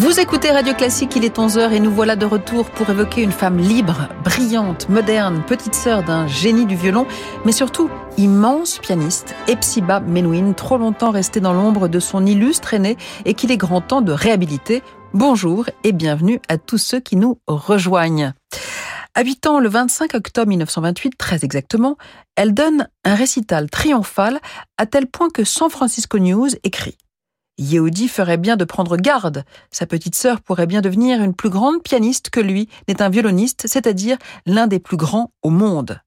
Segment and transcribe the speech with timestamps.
[0.00, 3.32] Vous écoutez Radio Classique, il est 11h et nous voilà de retour pour évoquer une
[3.32, 7.06] femme libre, brillante, moderne, petite sœur d'un génie du violon,
[7.44, 12.96] mais surtout immense pianiste, Epsiba Menuhin, trop longtemps restée dans l'ombre de son illustre aîné
[13.26, 14.82] et qu'il est grand temps de réhabiliter.
[15.12, 18.32] Bonjour et bienvenue à tous ceux qui nous rejoignent.
[19.14, 21.98] Habitant le 25 octobre 1928, très exactement,
[22.36, 24.40] elle donne un récital triomphal
[24.78, 26.96] à tel point que San Francisco News écrit
[27.60, 29.44] Yehudi ferait bien de prendre garde.
[29.70, 33.66] Sa petite sœur pourrait bien devenir une plus grande pianiste que lui n'est un violoniste,
[33.66, 36.00] c'est-à-dire l'un des plus grands au monde.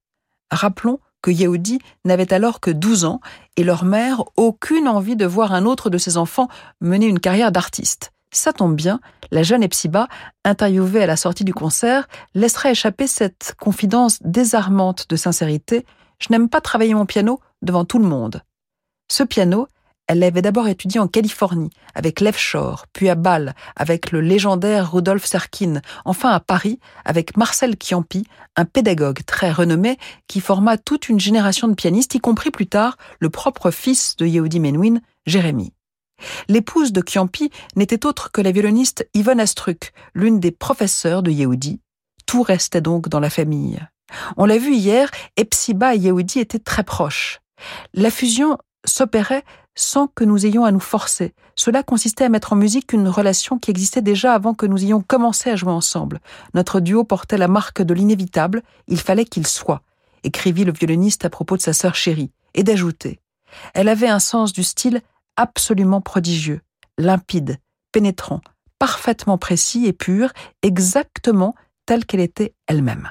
[0.50, 3.20] Rappelons que Yehudi n'avait alors que 12 ans
[3.56, 6.48] et leur mère aucune envie de voir un autre de ses enfants
[6.80, 8.10] mener une carrière d'artiste.
[8.32, 9.00] Ça tombe bien,
[9.30, 10.08] la jeune Epsiba,
[10.44, 15.86] interviewée à la sortie du concert, laissera échapper cette confidence désarmante de sincérité.
[16.18, 18.42] Je n'aime pas travailler mon piano devant tout le monde.
[19.08, 19.68] Ce piano,
[20.06, 24.92] elle l'avait d'abord étudié en Californie avec Lev Shore, puis à Bâle avec le légendaire
[24.92, 29.96] Rudolf Serkin, enfin à Paris avec Marcel Chiampi, un pédagogue très renommé
[30.28, 34.26] qui forma toute une génération de pianistes, y compris plus tard le propre fils de
[34.26, 35.72] Yehudi Menuhin, Jérémy.
[36.48, 41.80] L'épouse de Chiampi n'était autre que la violoniste Yvonne Astruc, l'une des professeurs de Yehudi.
[42.26, 43.80] Tout restait donc dans la famille.
[44.36, 47.40] On l'a vu hier, Epsiba et Yehudi étaient très proches.
[47.94, 49.44] La fusion s'opérait
[49.74, 51.34] sans que nous ayons à nous forcer.
[51.56, 55.00] Cela consistait à mettre en musique une relation qui existait déjà avant que nous ayons
[55.00, 56.20] commencé à jouer ensemble.
[56.54, 59.82] Notre duo portait la marque de l'inévitable, il fallait qu'il soit,
[60.22, 63.20] écrivit le violoniste à propos de sa sœur chérie, et d'ajouter.
[63.72, 65.00] Elle avait un sens du style
[65.36, 66.60] absolument prodigieux,
[66.98, 67.58] limpide,
[67.92, 68.40] pénétrant,
[68.78, 70.32] parfaitement précis et pur,
[70.62, 71.54] exactement
[71.86, 73.10] telle qu'elle était elle-même.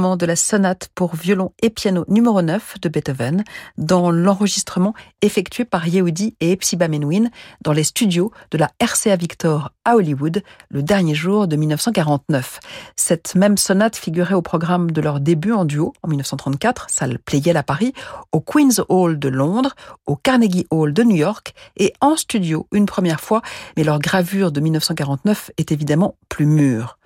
[0.00, 3.44] De la sonate pour violon et piano numéro 9 de Beethoven
[3.76, 7.28] dans l'enregistrement effectué par Yehudi et Epsiba Menuhin
[7.60, 12.60] dans les studios de la RCA Victor à Hollywood le dernier jour de 1949.
[12.96, 17.58] Cette même sonate figurait au programme de leur début en duo en 1934, salle Pleyel
[17.58, 17.92] à Paris,
[18.32, 19.74] au Queen's Hall de Londres,
[20.06, 23.42] au Carnegie Hall de New York et en studio une première fois,
[23.76, 26.96] mais leur gravure de 1949 est évidemment plus mûre.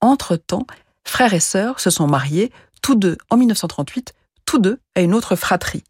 [0.00, 0.66] Entre-temps,
[1.06, 4.14] frères et sœurs se sont mariés, tous deux en 1938,
[4.46, 5.84] tous deux à une autre fratrie.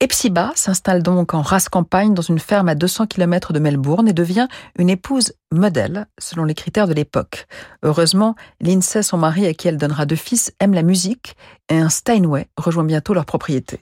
[0.00, 4.12] Epsiba s'installe donc en race campagne dans une ferme à 200 km de Melbourne et
[4.12, 7.46] devient une épouse modèle selon les critères de l'époque.
[7.82, 11.36] Heureusement, Lindsay, son mari à qui elle donnera deux fils, aime la musique
[11.70, 13.80] et un Steinway rejoint bientôt leur propriété.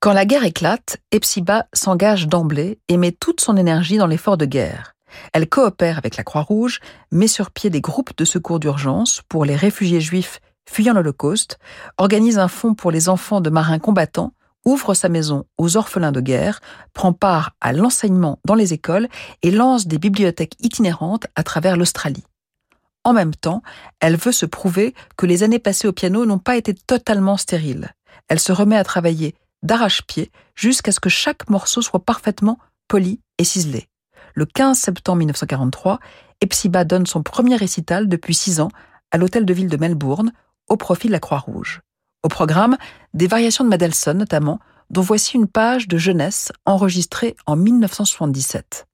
[0.00, 4.46] Quand la guerre éclate, Epsiba s'engage d'emblée et met toute son énergie dans l'effort de
[4.46, 4.91] guerre.
[5.32, 9.56] Elle coopère avec la Croix-Rouge, met sur pied des groupes de secours d'urgence pour les
[9.56, 11.58] réfugiés juifs fuyant l'Holocauste,
[11.98, 14.32] organise un fonds pour les enfants de marins combattants,
[14.64, 16.60] ouvre sa maison aux orphelins de guerre,
[16.92, 19.08] prend part à l'enseignement dans les écoles
[19.42, 22.24] et lance des bibliothèques itinérantes à travers l'Australie.
[23.04, 23.62] En même temps,
[24.00, 27.90] elle veut se prouver que les années passées au piano n'ont pas été totalement stériles.
[28.28, 33.44] Elle se remet à travailler d'arrache-pied jusqu'à ce que chaque morceau soit parfaitement poli et
[33.44, 33.88] ciselé
[34.34, 35.98] le 15 septembre 1943,
[36.40, 38.70] Epsiba donne son premier récital depuis six ans
[39.10, 40.32] à l'hôtel de ville de Melbourne,
[40.68, 41.82] au profit de la Croix-Rouge.
[42.22, 42.76] Au programme,
[43.14, 44.60] des variations de Mendelssohn notamment,
[44.90, 48.86] dont voici une page de jeunesse enregistrée en 1977.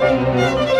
[0.00, 0.78] Música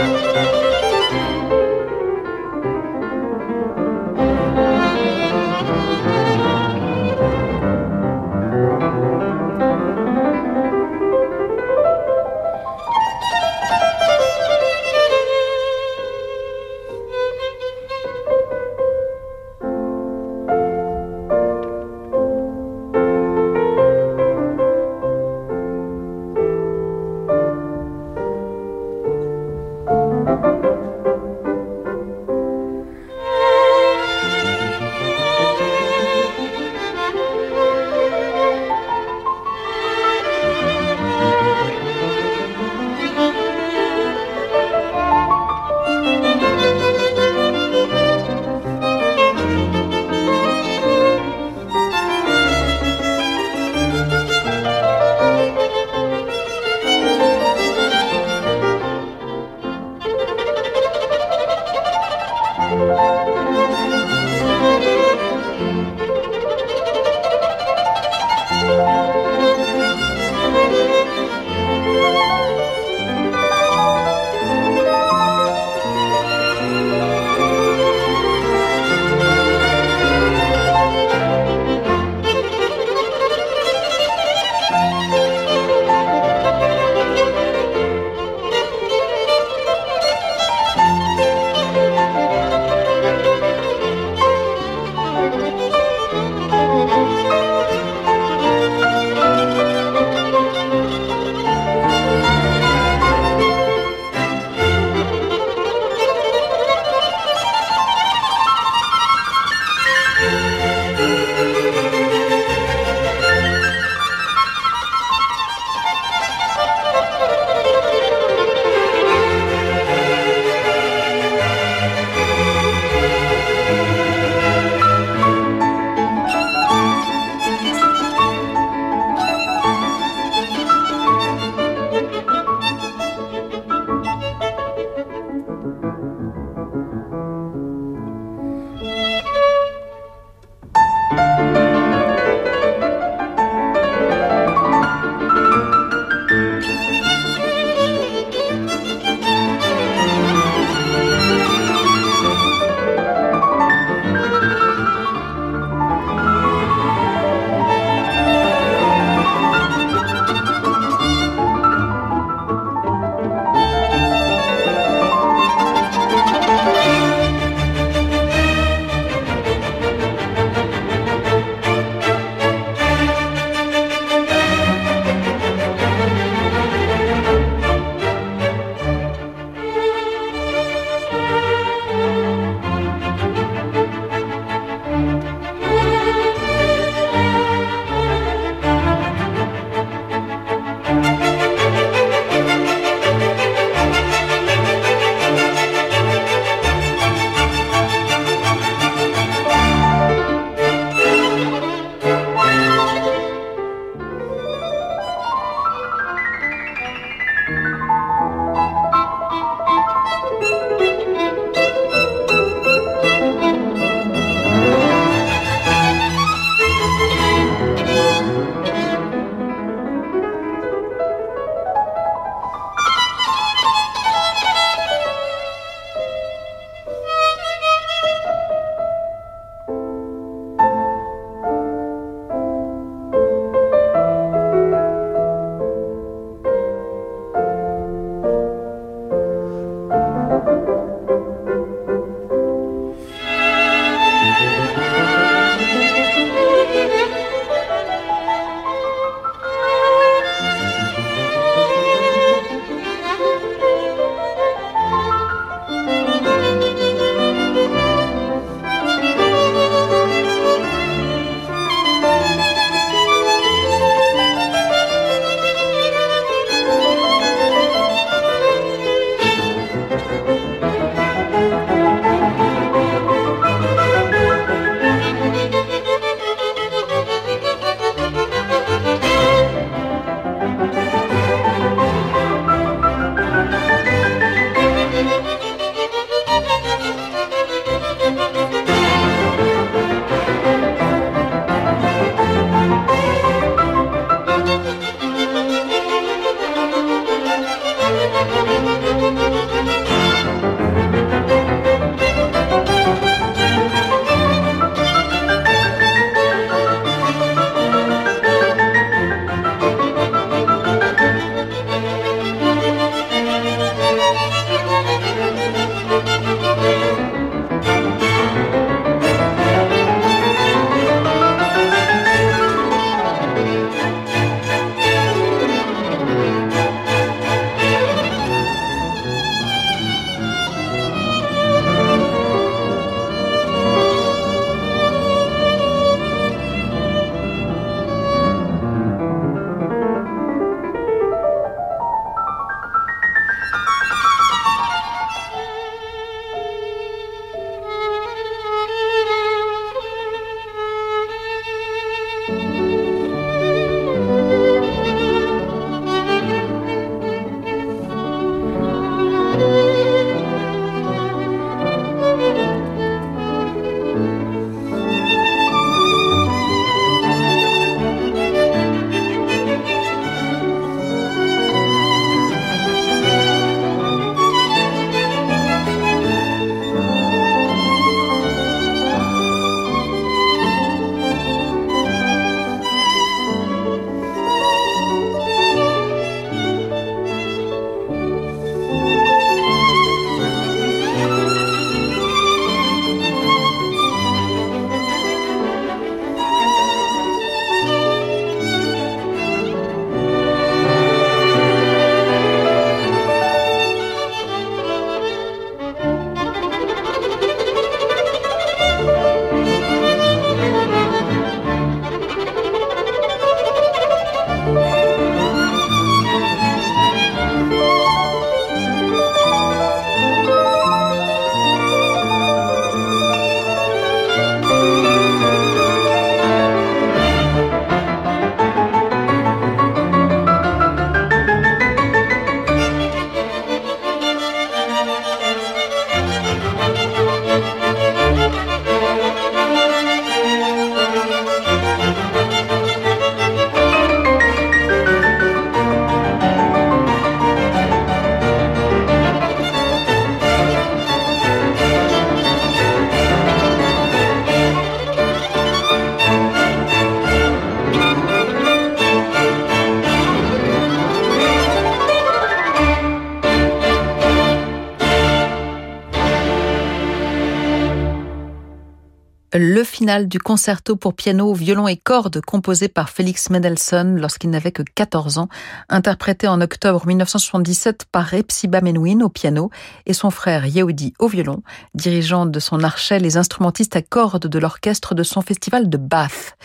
[469.88, 475.16] du concerto pour piano, violon et cordes composé par Félix Mendelssohn lorsqu'il n'avait que 14
[475.16, 475.30] ans,
[475.70, 479.50] interprété en octobre 1977 par Epsiba Menuhin au piano
[479.86, 481.42] et son frère Yehudi au violon,
[481.74, 486.36] dirigeant de son archet les instrumentistes à cordes de l'orchestre de son festival de Bath.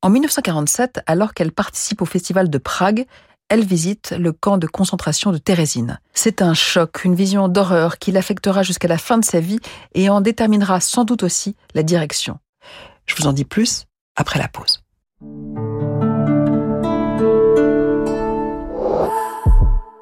[0.00, 3.04] En 1947, alors qu'elle participe au festival de Prague,
[3.50, 6.00] elle visite le camp de concentration de Thérésine.
[6.14, 9.60] C'est un choc, une vision d'horreur qui l'affectera jusqu'à la fin de sa vie
[9.94, 12.38] et en déterminera sans doute aussi la direction.
[13.06, 13.84] Je vous en dis plus
[14.16, 14.82] après la pause.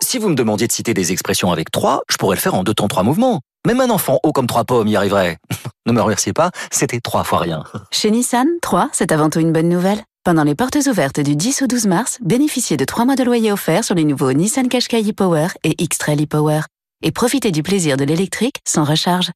[0.00, 2.62] Si vous me demandiez de citer des expressions avec trois, je pourrais le faire en
[2.62, 3.40] deux temps trois mouvements.
[3.66, 5.38] Même un enfant haut comme trois pommes y arriverait.
[5.86, 7.64] ne me remerciez pas, c'était trois fois rien.
[7.90, 10.02] Chez Nissan, trois, c'est avant tout une bonne nouvelle.
[10.22, 13.52] Pendant les portes ouvertes du 10 au 12 mars, bénéficiez de 3 mois de loyer
[13.52, 16.60] offerts sur les nouveaux Nissan Qashqai e-Power et X-Trail e-Power.
[17.02, 19.32] Et profitez du plaisir de l'électrique sans recharge.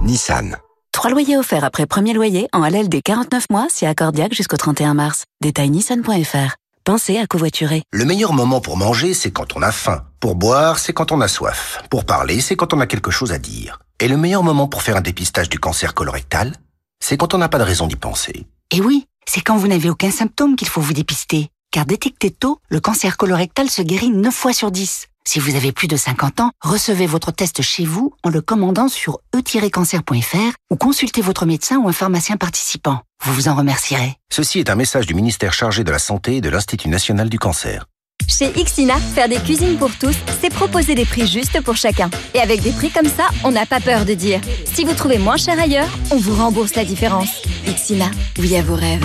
[0.00, 0.56] Nissan.
[1.04, 4.94] 3 loyers offerts après premier loyer en LL des 49 mois si accordiaque jusqu'au 31
[4.94, 5.24] mars.
[5.42, 6.56] Détail nissan.fr.
[6.82, 7.82] Pensez à covoiturer.
[7.92, 10.04] Le meilleur moment pour manger, c'est quand on a faim.
[10.18, 11.82] Pour boire, c'est quand on a soif.
[11.90, 13.80] Pour parler, c'est quand on a quelque chose à dire.
[14.00, 16.54] Et le meilleur moment pour faire un dépistage du cancer colorectal,
[17.00, 18.46] c'est quand on n'a pas de raison d'y penser.
[18.70, 21.50] Et oui, c'est quand vous n'avez aucun symptôme qu'il faut vous dépister.
[21.70, 25.08] Car détecté tôt, le cancer colorectal se guérit 9 fois sur 10.
[25.26, 28.88] Si vous avez plus de 50 ans, recevez votre test chez vous en le commandant
[28.88, 33.00] sur e-cancer.fr ou consultez votre médecin ou un pharmacien participant.
[33.24, 34.16] Vous vous en remercierez.
[34.30, 37.38] Ceci est un message du ministère chargé de la Santé et de l'Institut national du
[37.38, 37.86] cancer.
[38.28, 42.10] Chez Ixina, faire des cuisines pour tous, c'est proposer des prix justes pour chacun.
[42.34, 44.40] Et avec des prix comme ça, on n'a pas peur de dire.
[44.66, 47.42] Si vous trouvez moins cher ailleurs, on vous rembourse la différence.
[47.66, 49.04] Ixina, oui à vos rêves.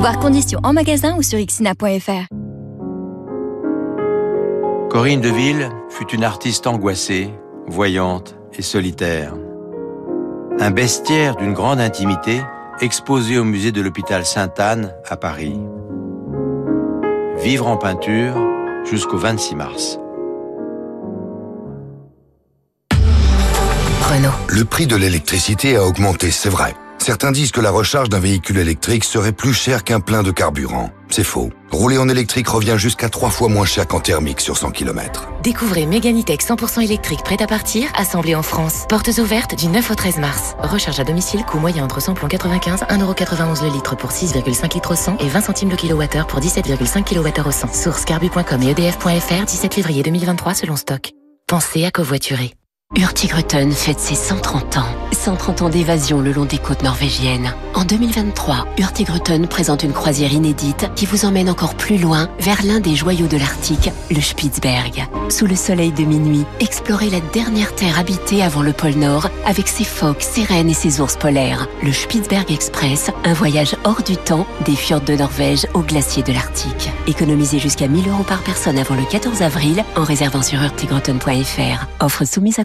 [0.00, 2.26] Voir conditions en magasin ou sur ixina.fr.
[4.94, 7.28] Corinne Deville fut une artiste angoissée,
[7.66, 9.34] voyante et solitaire.
[10.60, 12.40] Un bestiaire d'une grande intimité
[12.80, 15.58] exposé au musée de l'hôpital Sainte-Anne à Paris.
[17.38, 18.36] Vivre en peinture
[18.88, 19.98] jusqu'au 26 mars.
[22.92, 24.30] Renault.
[24.46, 26.72] Le prix de l'électricité a augmenté, c'est vrai.
[27.04, 30.88] Certains disent que la recharge d'un véhicule électrique serait plus cher qu'un plein de carburant.
[31.10, 31.50] C'est faux.
[31.70, 35.28] Rouler en électrique revient jusqu'à trois fois moins cher qu'en thermique sur 100 km.
[35.42, 38.86] Découvrez Meganitech 100% électrique prêt à partir, assemblé en France.
[38.88, 40.56] Portes ouvertes du 9 au 13 mars.
[40.62, 44.96] Recharge à domicile, coût moyen entre 100 95, 1,91€ le litre pour 6,5 litres au
[44.96, 47.74] 100 et 20 centimes le kilowattheure pour 17,5 kWh au 100.
[47.74, 51.10] Source carbu.com et edf.fr 17 février 2023 selon stock.
[51.46, 52.54] Pensez à covoiturer.
[52.96, 54.86] Hurtigruten fête ses 130 ans.
[55.12, 57.52] 130 ans d'évasion le long des côtes norvégiennes.
[57.74, 62.78] En 2023, Hurtigruten présente une croisière inédite qui vous emmène encore plus loin vers l'un
[62.78, 65.06] des joyaux de l'Arctique, le Spitzberg.
[65.28, 69.66] Sous le soleil de minuit, explorez la dernière terre habitée avant le pôle Nord avec
[69.66, 71.66] ses phoques, ses rennes et ses ours polaires.
[71.82, 76.32] Le Spitzberg Express, un voyage hors du temps des fjords de Norvège aux glaciers de
[76.32, 76.90] l'Arctique.
[77.08, 81.86] Économisez jusqu'à 1000 euros par personne avant le 14 avril en réservant sur hurtigruten.fr.
[82.00, 82.64] Offre soumise à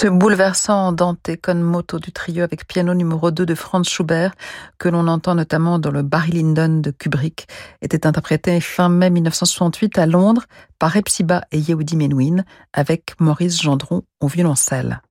[0.00, 4.32] Ce bouleversant Dante con moto du trio avec piano numéro 2 de Franz Schubert,
[4.78, 7.46] que l'on entend notamment dans le Barry Lyndon de Kubrick,
[7.82, 10.46] était interprété fin mai 1968 à Londres
[10.78, 15.02] par Epsiba et Yehudi Menuhin avec Maurice Gendron au violoncelle.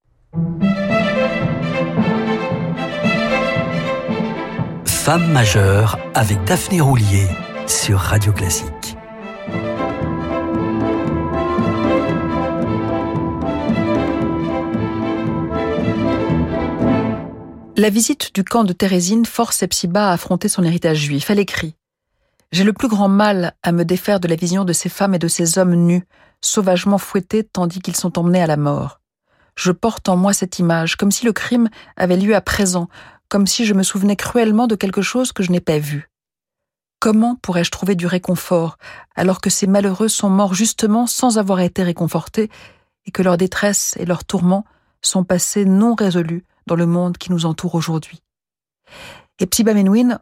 [4.86, 7.28] Femme majeure avec Daphné Roulier
[7.68, 8.99] sur Radio Classique.
[17.80, 21.30] La visite du camp de Thérésine force Epsiba à affronter son héritage juif.
[21.30, 21.78] Elle écrit
[22.52, 25.18] J'ai le plus grand mal à me défaire de la vision de ces femmes et
[25.18, 26.04] de ces hommes nus,
[26.42, 29.00] sauvagement fouettés tandis qu'ils sont emmenés à la mort.
[29.56, 32.90] Je porte en moi cette image, comme si le crime avait lieu à présent,
[33.30, 36.10] comme si je me souvenais cruellement de quelque chose que je n'ai pas vu.
[37.00, 38.78] Comment pourrais-je trouver du réconfort
[39.16, 42.50] alors que ces malheureux sont morts justement sans avoir été réconfortés
[43.06, 44.66] et que leur détresse et leurs tourments
[45.02, 48.22] sont passés non résolus dans le monde qui nous entoure aujourd'hui.
[49.40, 49.48] Et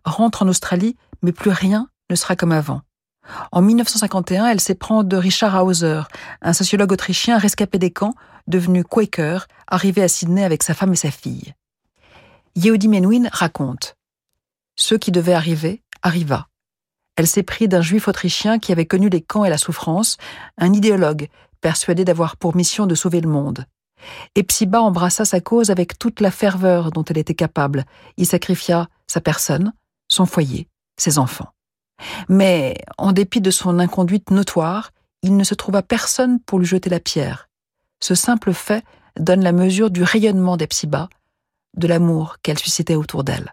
[0.06, 2.82] rentre en Australie, mais plus rien ne sera comme avant.
[3.52, 6.04] En 1951, elle s'éprend de Richard Hauser,
[6.42, 8.16] un sociologue autrichien rescapé des camps,
[8.48, 11.54] devenu Quaker, arrivé à Sydney avec sa femme et sa fille.
[12.56, 13.98] Yehudi Menuhin raconte
[14.78, 16.48] Ce qui devait arriver arriva.
[17.18, 20.18] Elle s'est pris d'un juif autrichien qui avait connu les camps et la souffrance,
[20.58, 21.28] un idéologue
[21.60, 23.66] persuadé d'avoir pour mission de sauver le monde.
[24.36, 27.86] Et embrassa sa cause avec toute la ferveur dont elle était capable.
[28.18, 29.74] Il sacrifia sa personne,
[30.08, 30.68] son foyer,
[30.98, 31.52] ses enfants.
[32.30, 34.92] Mais, en dépit de son inconduite notoire,
[35.24, 37.50] il ne se trouva personne pour lui jeter la pierre.
[38.00, 38.84] Ce simple fait
[39.20, 41.10] donne la mesure du rayonnement d'Epsiba,
[41.76, 43.52] de l'amour qu'elle suscitait autour d'elle.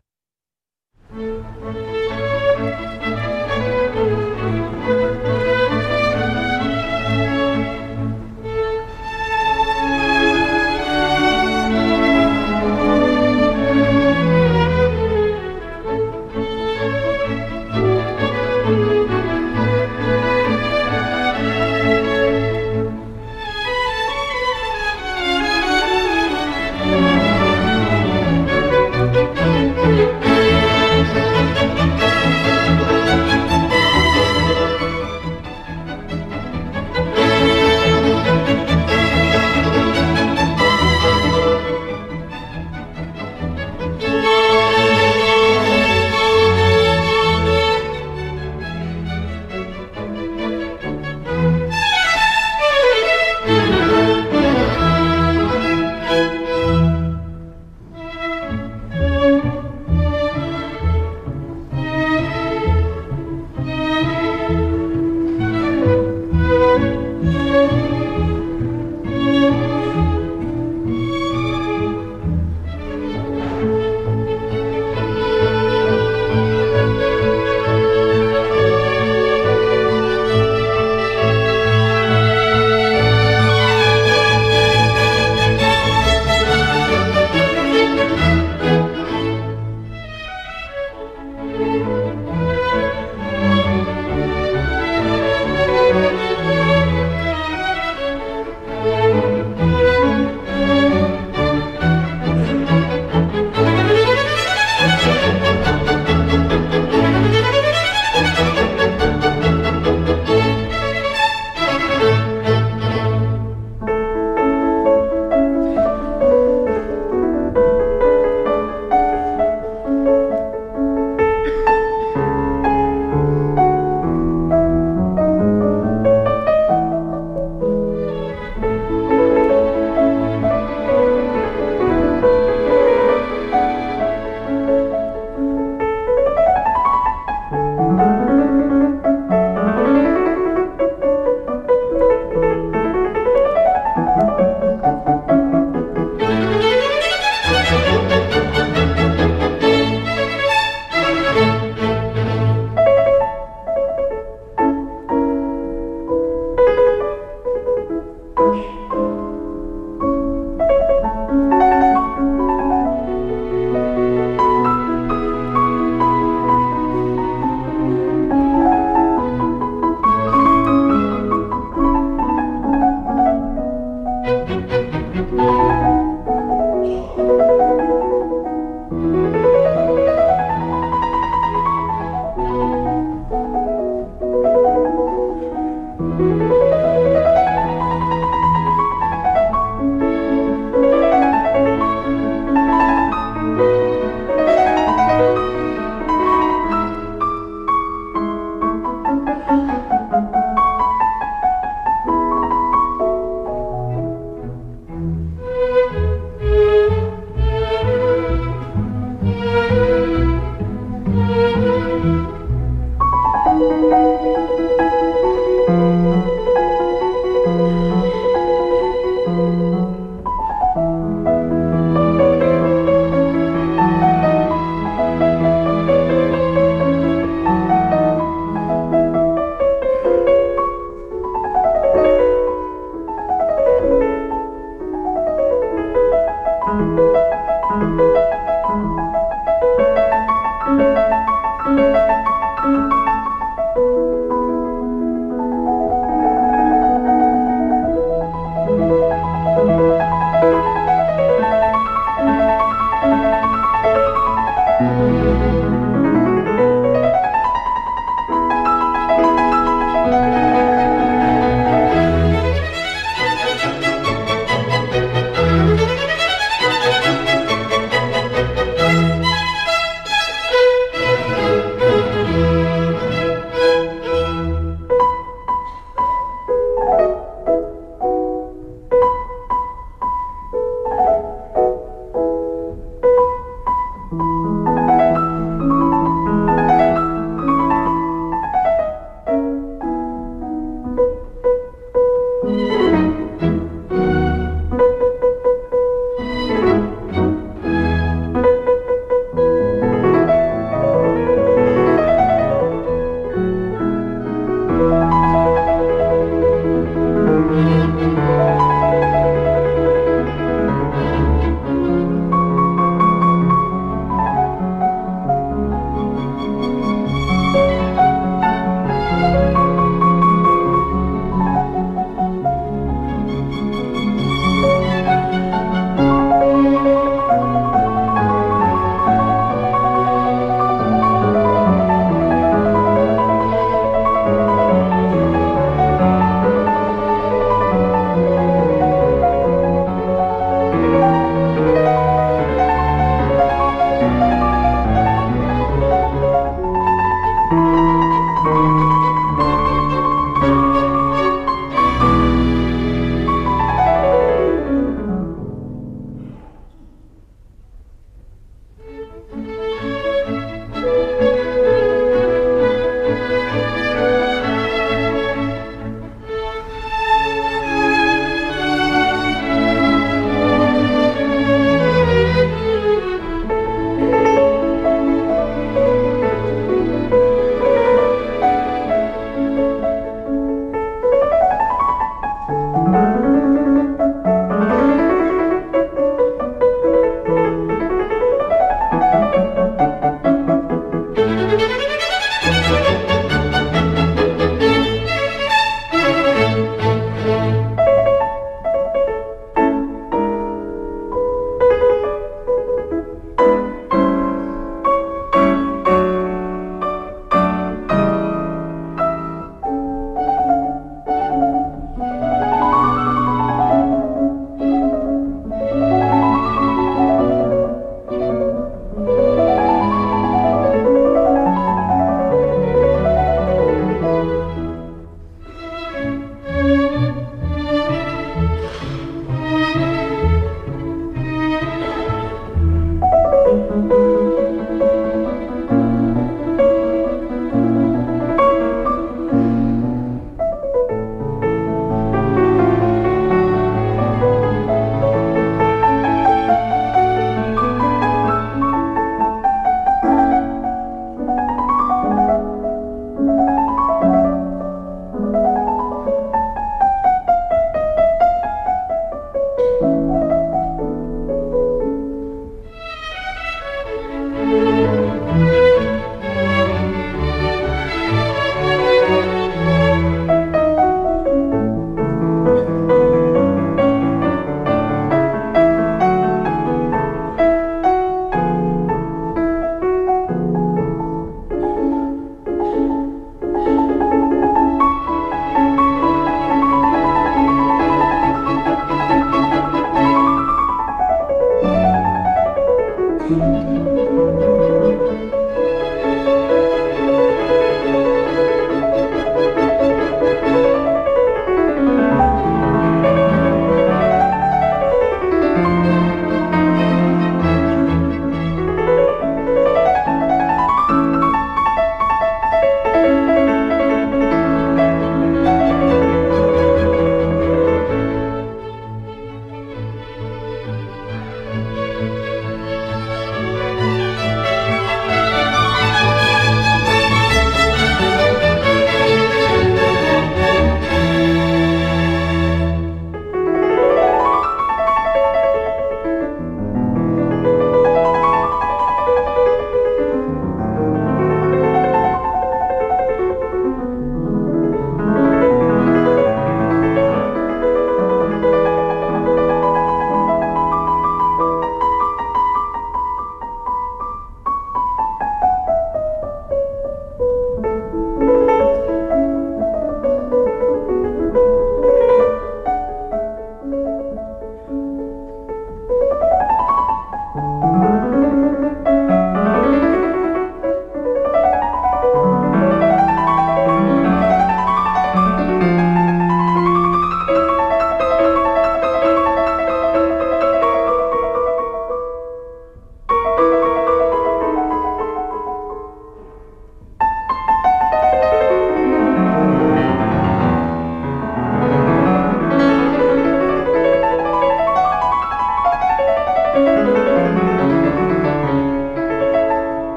[596.54, 597.03] Música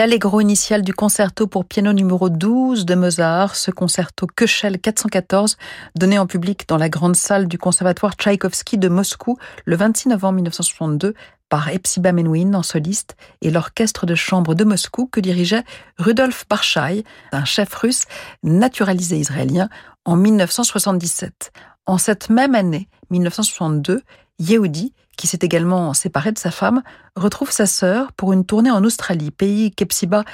[0.00, 5.58] l'allegro initial du concerto pour piano numéro 12 de Mozart, ce concerto Köchel 414,
[5.94, 9.36] donné en public dans la grande salle du conservatoire Tchaïkovski de Moscou
[9.66, 11.12] le 26 novembre 1962
[11.50, 15.64] par Epsiba Menuhin en soliste et l'orchestre de chambre de Moscou que dirigeait
[15.98, 18.06] Rudolf Barchaï, un chef russe
[18.42, 19.68] naturalisé israélien,
[20.06, 21.52] en 1977.
[21.84, 24.00] En cette même année, 1962,
[24.38, 26.82] Yehudi, qui s'est également séparé de sa femme,
[27.14, 30.24] retrouve sa sœur pour une tournée en Australie, pays qu'Epsiba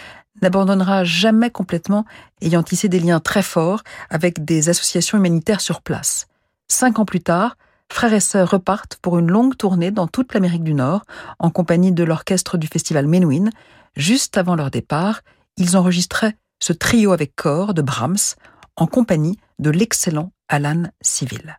[0.42, 2.04] n'abandonnera jamais complètement,
[2.40, 6.28] ayant tissé des liens très forts avec des associations humanitaires sur place.
[6.68, 7.56] Cinq ans plus tard,
[7.90, 11.02] frères et sœurs repartent pour une longue tournée dans toute l'Amérique du Nord,
[11.40, 13.50] en compagnie de l'orchestre du festival Menuhin.
[13.96, 15.22] Juste avant leur départ,
[15.56, 18.36] ils enregistraient ce trio avec corps de Brahms,
[18.76, 21.58] en compagnie de l'excellent Alan Civil.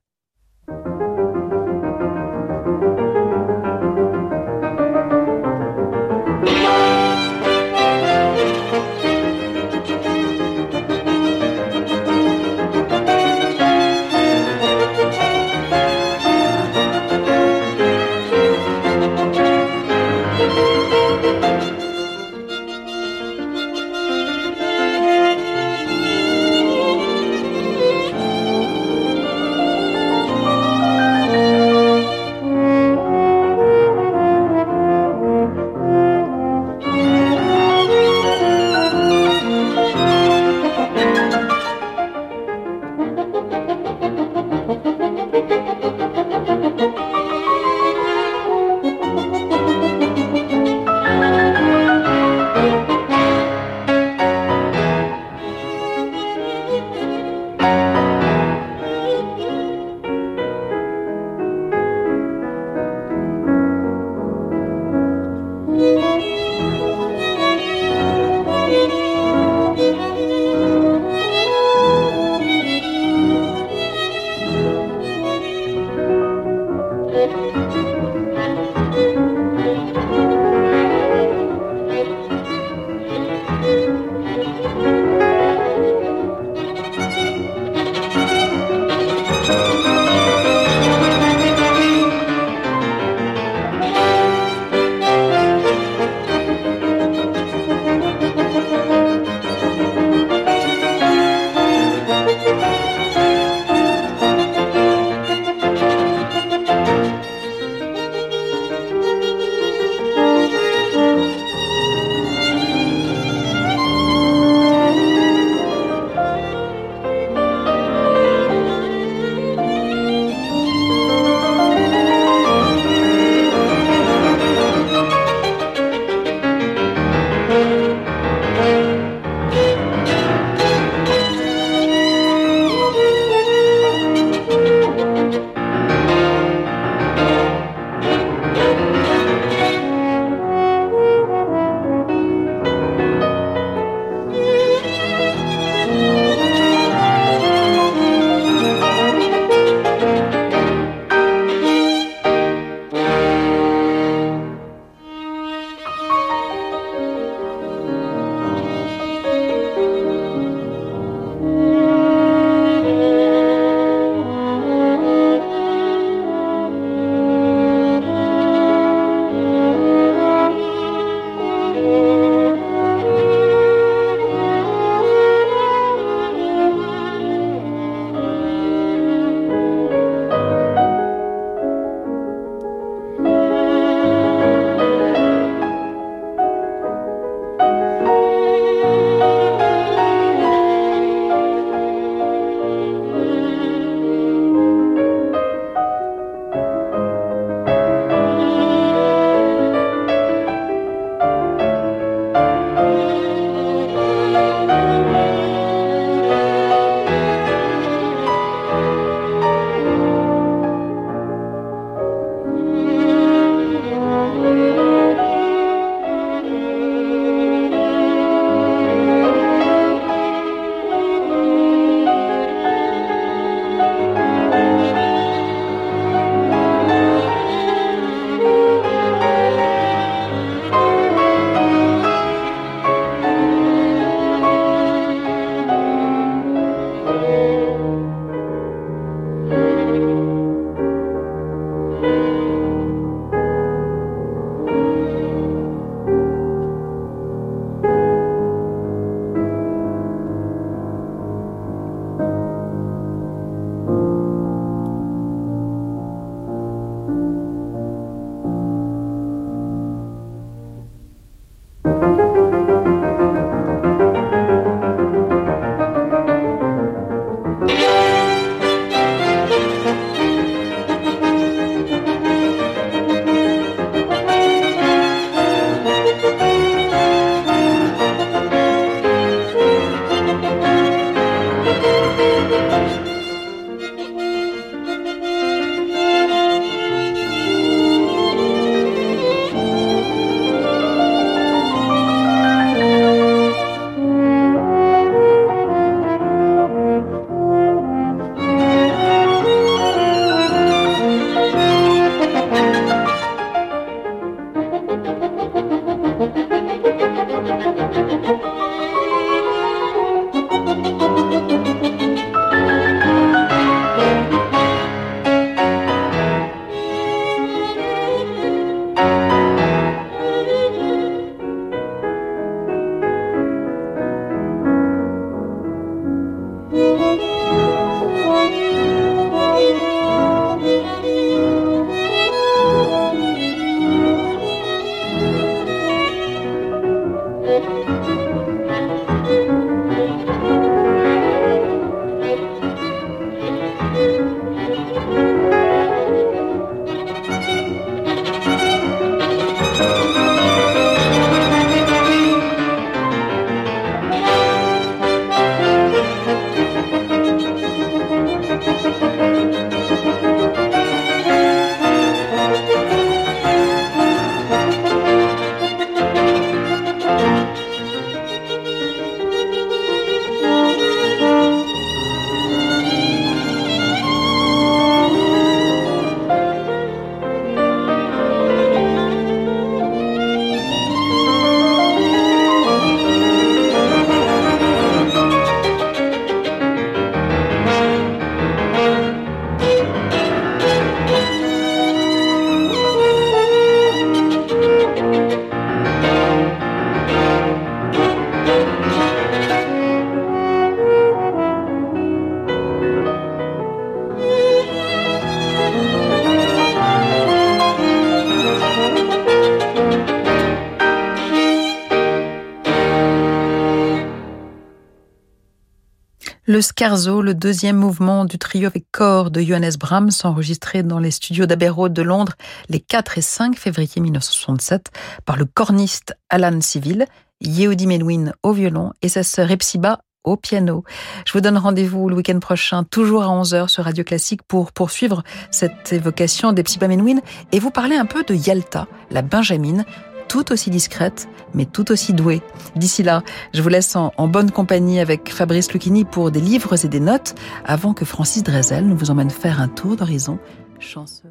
[416.58, 421.12] Le Scarzo, le deuxième mouvement du trio avec corps de Johannes Brahms, enregistré dans les
[421.12, 422.34] studios d'Abbey Road de Londres
[422.68, 424.90] les 4 et 5 février 1967
[425.24, 427.06] par le corniste Alan Civil,
[427.42, 430.84] Yehudi Menuhin au violon et sa sœur Epsiba au piano.
[431.28, 435.22] Je vous donne rendez-vous le week-end prochain, toujours à 11h sur Radio Classique pour poursuivre
[435.52, 437.20] cette évocation d'Epsiba Menuhin
[437.52, 439.86] et vous parler un peu de Yalta, la Benjamine,
[440.28, 442.42] tout aussi discrète, mais tout aussi douée.
[442.76, 443.24] D'ici là,
[443.54, 447.36] je vous laisse en, bonne compagnie avec Fabrice Lucchini pour des livres et des notes,
[447.66, 450.40] avant que Francis Drezel nous vous emmène faire un tour d'horizon.
[450.80, 451.27] Chanceux.